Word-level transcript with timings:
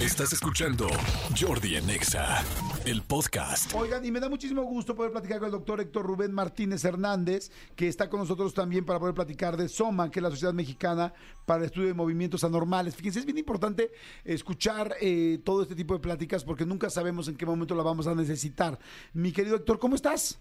Estás 0.00 0.32
escuchando 0.32 0.88
Jordi 1.38 1.76
Anexa, 1.76 2.42
el 2.86 3.02
podcast. 3.02 3.74
Oigan, 3.74 4.02
y 4.02 4.10
me 4.10 4.18
da 4.18 4.30
muchísimo 4.30 4.62
gusto 4.62 4.94
poder 4.94 5.12
platicar 5.12 5.40
con 5.40 5.46
el 5.48 5.52
doctor 5.52 5.78
Héctor 5.78 6.06
Rubén 6.06 6.32
Martínez 6.32 6.82
Hernández, 6.86 7.50
que 7.76 7.86
está 7.86 8.08
con 8.08 8.20
nosotros 8.20 8.54
también 8.54 8.86
para 8.86 8.98
poder 8.98 9.14
platicar 9.14 9.58
de 9.58 9.68
SOMA, 9.68 10.10
que 10.10 10.20
es 10.20 10.22
la 10.22 10.30
Sociedad 10.30 10.54
Mexicana 10.54 11.12
para 11.44 11.58
el 11.58 11.66
Estudio 11.66 11.88
de 11.88 11.94
Movimientos 11.94 12.44
Anormales. 12.44 12.96
Fíjense, 12.96 13.18
es 13.18 13.26
bien 13.26 13.36
importante 13.36 13.92
escuchar 14.24 14.96
eh, 15.02 15.38
todo 15.44 15.60
este 15.60 15.74
tipo 15.74 15.92
de 15.92 16.00
pláticas 16.00 16.44
porque 16.44 16.64
nunca 16.64 16.88
sabemos 16.88 17.28
en 17.28 17.36
qué 17.36 17.44
momento 17.44 17.74
la 17.74 17.82
vamos 17.82 18.06
a 18.06 18.14
necesitar. 18.14 18.78
Mi 19.12 19.32
querido 19.32 19.56
Héctor, 19.56 19.78
¿cómo 19.78 19.96
estás? 19.96 20.38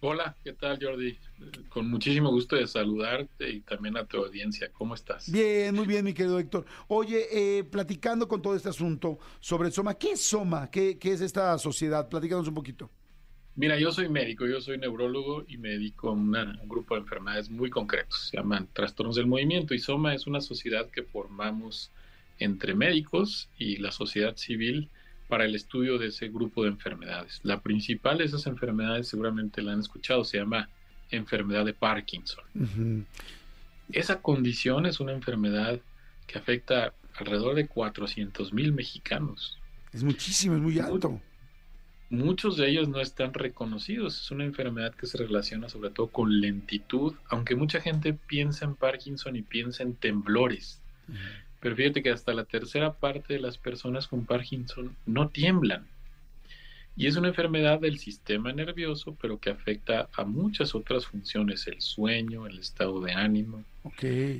Hola, 0.00 0.36
¿qué 0.44 0.52
tal 0.52 0.78
Jordi? 0.80 1.18
Con 1.68 1.90
muchísimo 1.90 2.30
gusto 2.30 2.54
de 2.54 2.68
saludarte 2.68 3.50
y 3.50 3.60
también 3.62 3.96
a 3.96 4.06
tu 4.06 4.18
audiencia. 4.18 4.70
¿Cómo 4.72 4.94
estás? 4.94 5.30
Bien, 5.30 5.74
muy 5.74 5.86
bien, 5.86 6.04
mi 6.04 6.14
querido 6.14 6.38
Héctor. 6.38 6.66
Oye, 6.86 7.26
eh, 7.32 7.64
platicando 7.64 8.28
con 8.28 8.40
todo 8.40 8.54
este 8.54 8.68
asunto 8.68 9.18
sobre 9.40 9.72
SOMA, 9.72 9.94
¿qué 9.94 10.12
es 10.12 10.20
SOMA? 10.20 10.70
¿Qué, 10.70 10.96
es 11.02 11.20
esta 11.20 11.58
sociedad? 11.58 12.08
Platícanos 12.08 12.46
un 12.46 12.54
poquito. 12.54 12.88
Mira, 13.56 13.76
yo 13.76 13.90
soy 13.90 14.08
médico, 14.08 14.46
yo 14.46 14.60
soy 14.60 14.78
neurólogo 14.78 15.44
y 15.48 15.56
me 15.56 15.70
dedico 15.70 16.10
a 16.10 16.12
un 16.12 16.32
grupo 16.66 16.94
de 16.94 17.00
enfermedades 17.00 17.50
muy 17.50 17.68
concretos, 17.68 18.28
se 18.28 18.36
llaman 18.36 18.68
trastornos 18.72 19.16
del 19.16 19.26
movimiento 19.26 19.74
y 19.74 19.80
SOMA 19.80 20.14
es 20.14 20.28
una 20.28 20.40
sociedad 20.40 20.88
que 20.90 21.02
formamos 21.02 21.90
entre 22.38 22.76
médicos 22.76 23.48
y 23.58 23.78
la 23.78 23.90
sociedad 23.90 24.36
civil 24.36 24.90
para 25.28 25.44
el 25.44 25.54
estudio 25.54 25.98
de 25.98 26.08
ese 26.08 26.28
grupo 26.28 26.62
de 26.62 26.70
enfermedades. 26.70 27.40
La 27.42 27.60
principal 27.60 28.18
de 28.18 28.24
esas 28.24 28.46
enfermedades, 28.46 29.08
seguramente 29.08 29.62
la 29.62 29.72
han 29.72 29.80
escuchado, 29.80 30.24
se 30.24 30.38
llama 30.38 30.68
enfermedad 31.10 31.64
de 31.64 31.74
Parkinson. 31.74 33.06
Esa 33.92 34.20
condición 34.20 34.86
es 34.86 35.00
una 35.00 35.12
enfermedad 35.12 35.80
que 36.26 36.38
afecta 36.38 36.92
alrededor 37.16 37.54
de 37.54 37.66
400 37.66 38.52
mil 38.52 38.72
mexicanos. 38.72 39.58
Es 39.92 40.02
muchísimo, 40.02 40.56
es 40.56 40.60
muy 40.60 40.78
alto. 40.78 41.20
Muchos 42.10 42.56
de 42.56 42.68
ellos 42.68 42.88
no 42.88 43.00
están 43.00 43.34
reconocidos. 43.34 44.22
Es 44.22 44.30
una 44.30 44.44
enfermedad 44.44 44.94
que 44.94 45.06
se 45.06 45.18
relaciona 45.18 45.68
sobre 45.68 45.90
todo 45.90 46.08
con 46.08 46.40
lentitud, 46.40 47.14
aunque 47.28 47.54
mucha 47.54 47.80
gente 47.80 48.14
piensa 48.14 48.64
en 48.64 48.74
Parkinson 48.74 49.36
y 49.36 49.42
piensa 49.42 49.82
en 49.82 49.94
temblores. 49.94 50.80
Pero 51.60 51.74
fíjate 51.76 52.02
que 52.02 52.10
hasta 52.10 52.32
la 52.32 52.44
tercera 52.44 52.92
parte 52.92 53.34
de 53.34 53.40
las 53.40 53.58
personas 53.58 54.06
con 54.06 54.24
Parkinson 54.24 54.96
no 55.06 55.28
tiemblan. 55.28 55.86
Y 56.96 57.06
es 57.06 57.16
una 57.16 57.28
enfermedad 57.28 57.78
del 57.78 57.98
sistema 57.98 58.52
nervioso, 58.52 59.16
pero 59.20 59.38
que 59.38 59.50
afecta 59.50 60.08
a 60.16 60.24
muchas 60.24 60.74
otras 60.74 61.06
funciones, 61.06 61.66
el 61.68 61.80
sueño, 61.80 62.46
el 62.46 62.58
estado 62.58 63.00
de 63.00 63.12
ánimo, 63.12 63.62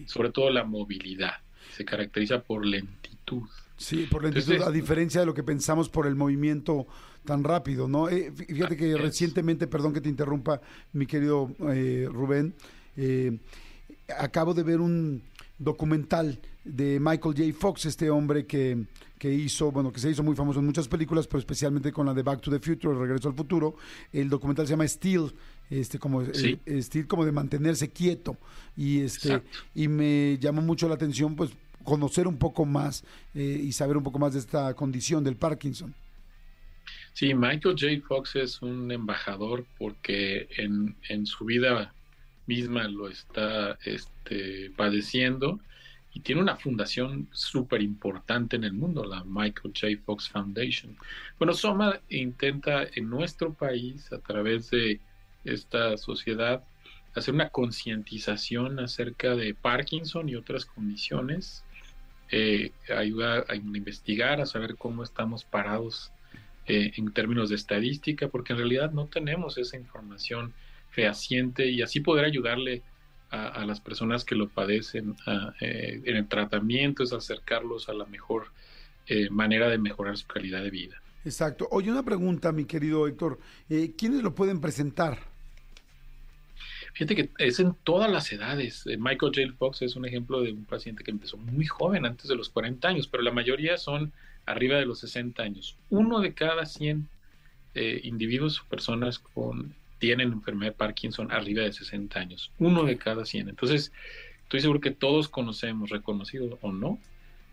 sobre 0.06 0.30
todo 0.30 0.50
la 0.50 0.64
movilidad. 0.64 1.34
Se 1.76 1.84
caracteriza 1.84 2.42
por 2.42 2.66
lentitud. 2.66 3.44
Sí, 3.76 4.08
por 4.10 4.24
lentitud, 4.24 4.60
a 4.62 4.72
diferencia 4.72 5.20
de 5.20 5.26
lo 5.26 5.34
que 5.34 5.44
pensamos 5.44 5.88
por 5.88 6.08
el 6.08 6.16
movimiento 6.16 6.88
tan 7.24 7.44
rápido, 7.44 7.86
¿no? 7.86 8.08
Eh, 8.08 8.32
fíjate 8.32 8.76
que 8.76 8.96
recientemente, 8.96 9.68
perdón 9.68 9.92
que 9.92 10.00
te 10.00 10.08
interrumpa, 10.08 10.60
mi 10.92 11.06
querido 11.06 11.54
eh, 11.72 12.08
Rubén, 12.10 12.54
eh, 12.96 13.38
acabo 14.18 14.52
de 14.52 14.64
ver 14.64 14.80
un, 14.80 15.22
documental 15.58 16.38
de 16.64 17.00
Michael 17.00 17.34
J. 17.36 17.58
Fox, 17.58 17.86
este 17.86 18.10
hombre 18.10 18.46
que, 18.46 18.84
que, 19.18 19.32
hizo, 19.32 19.72
bueno, 19.72 19.92
que 19.92 20.00
se 20.00 20.10
hizo 20.10 20.22
muy 20.22 20.36
famoso 20.36 20.60
en 20.60 20.66
muchas 20.66 20.88
películas, 20.88 21.26
pero 21.26 21.38
especialmente 21.38 21.92
con 21.92 22.06
la 22.06 22.14
de 22.14 22.22
Back 22.22 22.40
to 22.40 22.50
the 22.50 22.60
Future, 22.60 22.94
el 22.94 23.00
Regreso 23.00 23.28
al 23.28 23.34
Futuro. 23.34 23.76
El 24.12 24.28
documental 24.28 24.66
se 24.66 24.72
llama 24.72 24.86
Steel, 24.86 25.32
este 25.70 25.98
como 25.98 26.22
eh, 26.22 26.82
Steel 26.82 27.06
como 27.06 27.24
de 27.24 27.32
mantenerse 27.32 27.90
quieto 27.90 28.36
y 28.76 29.00
este 29.00 29.42
y 29.74 29.88
me 29.88 30.38
llamó 30.40 30.62
mucho 30.62 30.88
la 30.88 30.94
atención 30.94 31.36
pues 31.36 31.50
conocer 31.84 32.26
un 32.26 32.38
poco 32.38 32.64
más 32.64 33.04
eh, 33.34 33.60
y 33.62 33.72
saber 33.72 33.96
un 33.96 34.02
poco 34.02 34.18
más 34.18 34.32
de 34.34 34.38
esta 34.38 34.72
condición 34.74 35.24
del 35.24 35.36
Parkinson. 35.36 35.94
Sí, 37.12 37.34
Michael 37.34 37.74
J. 37.78 38.06
Fox 38.06 38.36
es 38.36 38.62
un 38.62 38.90
embajador 38.92 39.66
porque 39.78 40.48
en, 40.56 40.96
en 41.08 41.26
su 41.26 41.44
vida 41.44 41.92
misma 42.48 42.88
lo 42.88 43.08
está 43.08 43.78
este, 43.84 44.72
padeciendo 44.76 45.60
y 46.12 46.20
tiene 46.20 46.40
una 46.40 46.56
fundación 46.56 47.28
súper 47.30 47.82
importante 47.82 48.56
en 48.56 48.64
el 48.64 48.72
mundo, 48.72 49.04
la 49.04 49.22
Michael 49.24 49.74
J. 49.78 50.02
Fox 50.04 50.28
Foundation. 50.30 50.96
Bueno, 51.38 51.52
Soma 51.52 52.00
intenta 52.08 52.86
en 52.94 53.10
nuestro 53.10 53.52
país, 53.52 54.10
a 54.12 54.18
través 54.18 54.70
de 54.70 55.00
esta 55.44 55.96
sociedad, 55.98 56.64
hacer 57.14 57.34
una 57.34 57.50
concientización 57.50 58.80
acerca 58.80 59.36
de 59.36 59.54
Parkinson 59.54 60.28
y 60.28 60.34
otras 60.34 60.64
condiciones, 60.64 61.62
eh, 62.30 62.72
ayuda 62.94 63.44
a 63.48 63.54
investigar, 63.54 64.40
a 64.40 64.46
saber 64.46 64.76
cómo 64.76 65.02
estamos 65.02 65.44
parados 65.44 66.10
eh, 66.66 66.92
en 66.96 67.12
términos 67.12 67.50
de 67.50 67.56
estadística, 67.56 68.28
porque 68.28 68.52
en 68.54 68.58
realidad 68.58 68.92
no 68.92 69.06
tenemos 69.06 69.56
esa 69.58 69.76
información 69.76 70.52
fehaciente 70.90 71.66
y 71.70 71.82
así 71.82 72.00
poder 72.00 72.24
ayudarle 72.24 72.82
a, 73.30 73.64
las 73.66 73.80
personas 73.80 74.24
que 74.24 74.34
lo 74.34 74.48
padecen 74.48 75.14
eh, 75.60 76.00
en 76.04 76.16
el 76.16 76.28
tratamiento, 76.28 77.02
es 77.02 77.12
acercarlos 77.12 77.88
a 77.88 77.92
la 77.92 78.06
mejor 78.06 78.46
eh, 79.06 79.28
manera 79.30 79.68
de 79.68 79.78
mejorar 79.78 80.16
su 80.16 80.26
calidad 80.26 80.62
de 80.62 80.70
vida. 80.70 81.02
Exacto. 81.24 81.68
Oye, 81.70 81.90
una 81.90 82.04
pregunta, 82.04 82.52
mi 82.52 82.64
querido 82.64 83.06
Héctor. 83.06 83.38
Eh, 83.68 83.92
¿Quiénes 83.98 84.22
lo 84.22 84.34
pueden 84.34 84.60
presentar? 84.60 85.18
Fíjate 86.94 87.14
que 87.14 87.30
es 87.38 87.60
en 87.60 87.74
todas 87.84 88.10
las 88.10 88.32
edades. 88.32 88.84
Michael 88.86 89.32
J. 89.34 89.52
Fox 89.58 89.82
es 89.82 89.94
un 89.94 90.06
ejemplo 90.06 90.40
de 90.40 90.52
un 90.52 90.64
paciente 90.64 91.04
que 91.04 91.10
empezó 91.10 91.36
muy 91.36 91.66
joven, 91.66 92.06
antes 92.06 92.28
de 92.28 92.34
los 92.34 92.48
40 92.48 92.88
años, 92.88 93.08
pero 93.08 93.22
la 93.22 93.30
mayoría 93.30 93.76
son 93.76 94.12
arriba 94.46 94.78
de 94.78 94.86
los 94.86 95.00
60 95.00 95.42
años. 95.42 95.76
Uno 95.90 96.20
de 96.20 96.32
cada 96.32 96.64
100 96.64 97.08
individuos 98.02 98.60
o 98.60 98.64
personas 98.64 99.20
con 99.20 99.72
tienen 99.98 100.32
enfermedad 100.32 100.72
de 100.72 100.76
Parkinson 100.76 101.30
arriba 101.32 101.62
de 101.62 101.72
60 101.72 102.18
años, 102.18 102.52
uno 102.58 102.84
de 102.84 102.96
cada 102.96 103.24
100. 103.24 103.48
Entonces, 103.48 103.92
estoy 104.42 104.60
seguro 104.60 104.80
que 104.80 104.90
todos 104.90 105.28
conocemos, 105.28 105.90
reconocido 105.90 106.58
o 106.62 106.72
no, 106.72 106.98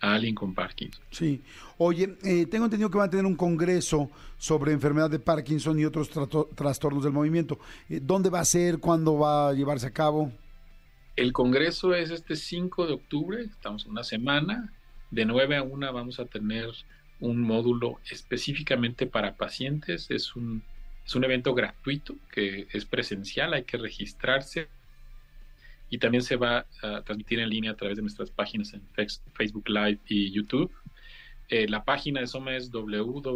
a 0.01 0.13
alguien 0.13 0.35
con 0.35 0.53
Parkinson. 0.53 1.03
Sí. 1.11 1.41
Oye, 1.77 2.15
eh, 2.23 2.45
tengo 2.45 2.65
entendido 2.65 2.89
que 2.89 2.97
van 2.97 3.07
a 3.07 3.09
tener 3.09 3.25
un 3.25 3.35
congreso 3.35 4.09
sobre 4.37 4.71
enfermedad 4.71 5.09
de 5.09 5.19
Parkinson 5.19 5.79
y 5.79 5.85
otros 5.85 6.09
trastornos 6.55 7.03
del 7.03 7.13
movimiento. 7.13 7.59
Eh, 7.89 7.99
¿Dónde 8.01 8.29
va 8.29 8.39
a 8.39 8.45
ser? 8.45 8.79
¿Cuándo 8.79 9.17
va 9.17 9.49
a 9.49 9.53
llevarse 9.53 9.87
a 9.87 9.91
cabo? 9.91 10.31
El 11.15 11.31
congreso 11.31 11.93
es 11.93 12.11
este 12.11 12.35
5 12.35 12.87
de 12.87 12.93
octubre, 12.93 13.41
estamos 13.41 13.85
una 13.85 14.03
semana. 14.03 14.73
De 15.11 15.25
9 15.25 15.57
a 15.57 15.63
1 15.63 15.93
vamos 15.93 16.19
a 16.19 16.25
tener 16.25 16.69
un 17.21 17.41
módulo 17.41 17.99
específicamente 18.09 19.07
para 19.07 19.35
pacientes. 19.35 20.11
Es 20.11 20.35
un 20.35 20.63
es 21.05 21.15
un 21.15 21.23
evento 21.23 21.53
gratuito 21.53 22.15
que 22.31 22.67
es 22.71 22.85
presencial, 22.85 23.53
hay 23.53 23.63
que 23.63 23.77
registrarse 23.77 24.67
y 25.89 25.99
también 25.99 26.23
se 26.23 26.35
va 26.35 26.65
a 26.81 27.01
transmitir 27.03 27.39
en 27.39 27.49
línea 27.49 27.71
a 27.71 27.75
través 27.75 27.97
de 27.97 28.01
nuestras 28.01 28.31
páginas 28.31 28.73
en 28.73 28.81
Facebook 29.33 29.69
Live 29.69 29.99
y 30.07 30.31
YouTube. 30.31 30.71
Eh, 31.47 31.67
la 31.69 31.83
página 31.83 32.21
de 32.21 32.27
Soma 32.27 32.55
es 32.55 32.71
www.soma 32.71 33.31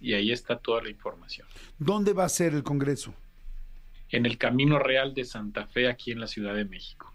y 0.00 0.14
ahí 0.14 0.30
está 0.30 0.58
toda 0.58 0.82
la 0.82 0.90
información. 0.90 1.48
¿Dónde 1.78 2.12
va 2.12 2.24
a 2.24 2.28
ser 2.28 2.54
el 2.54 2.62
Congreso? 2.62 3.14
En 4.10 4.24
el 4.24 4.38
Camino 4.38 4.78
Real 4.78 5.14
de 5.14 5.24
Santa 5.24 5.66
Fe, 5.66 5.88
aquí 5.88 6.12
en 6.12 6.20
la 6.20 6.28
Ciudad 6.28 6.54
de 6.54 6.64
México. 6.64 7.12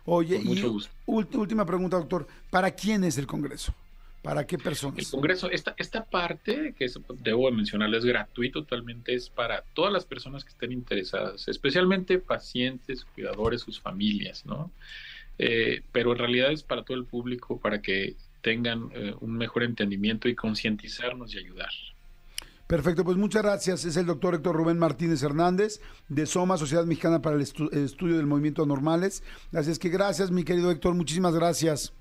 Oye, 0.04 0.42
y 0.44 0.62
última 1.06 1.66
pregunta, 1.66 1.96
doctor, 1.96 2.28
¿para 2.50 2.72
quién 2.72 3.06
es 3.06 3.18
el 3.18 3.26
Congreso? 3.26 3.74
¿Para 4.22 4.46
qué 4.46 4.58
personas? 4.58 5.00
El 5.00 5.08
Congreso, 5.10 5.50
esta, 5.50 5.74
esta 5.78 6.06
parte 6.06 6.76
que 6.78 6.88
debo 7.24 7.50
mencionar 7.52 7.94
es 7.96 8.06
gratuito 8.06 8.62
totalmente, 8.62 9.16
es 9.16 9.30
para 9.30 9.64
todas 9.74 9.92
las 9.92 10.06
personas 10.06 10.44
que 10.44 10.52
estén 10.52 10.72
interesadas, 10.72 11.48
especialmente 11.48 12.20
pacientes, 12.20 13.04
cuidadores, 13.16 13.62
sus 13.62 13.82
familias, 13.82 14.46
¿no? 14.46 14.72
Eh, 15.40 15.82
pero 15.92 16.12
en 16.12 16.20
realidad 16.20 16.52
es 16.52 16.62
para 16.62 16.84
todo 16.84 16.98
el 16.98 17.06
público, 17.06 17.60
para 17.60 17.82
que 17.82 18.16
tengan 18.42 18.90
eh, 18.94 19.16
un 19.22 19.38
mejor 19.38 19.64
entendimiento 19.64 20.30
y 20.30 20.36
concientizarnos 20.36 21.34
y 21.34 21.40
ayudar. 21.40 21.72
Perfecto, 22.68 23.04
pues 23.04 23.18
muchas 23.18 23.42
gracias. 23.42 23.86
Es 23.86 23.98
el 23.98 24.06
doctor 24.06 24.36
Héctor 24.36 24.56
Rubén 24.56 24.78
Martínez 24.78 25.22
Hernández 25.24 25.82
de 26.08 26.26
SOMA, 26.26 26.58
Sociedad 26.58 26.86
Mexicana 26.86 27.22
para 27.22 27.36
el, 27.36 27.42
Estudio 27.42 28.16
del 28.16 28.28
Movimiento 28.28 28.64
Anormales. 28.64 29.24
Así 29.52 29.72
es 29.72 29.80
que 29.80 29.90
gracias, 29.90 30.32
mi 30.32 30.44
querido 30.44 30.72
Héctor, 30.72 30.94
muchísimas 30.94 31.36
gracias. 31.36 31.94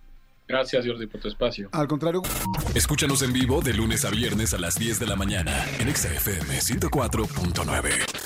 Gracias, 0.51 0.85
Jordi, 0.85 1.07
por 1.07 1.21
tu 1.21 1.29
espacio. 1.29 1.69
Al 1.71 1.87
contrario. 1.87 2.23
Escúchanos 2.75 3.23
en 3.23 3.33
vivo 3.33 3.61
de 3.61 3.73
lunes 3.73 4.05
a 4.05 4.11
viernes 4.11 4.53
a 4.53 4.59
las 4.59 4.77
10 4.77 4.99
de 4.99 5.07
la 5.07 5.15
mañana 5.15 5.65
en 5.79 5.95
XFM 5.95 6.59
104.9. 6.59 8.20